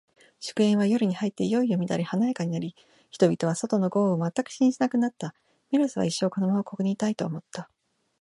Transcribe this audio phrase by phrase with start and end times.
[0.39, 2.75] 祝宴は、夜に入っていよいよ乱れ華やかになり、
[3.11, 5.35] 人々は、外の豪雨を全く気にしなくなった。
[5.69, 7.69] メロスは、一生このままここにいたい、と思った。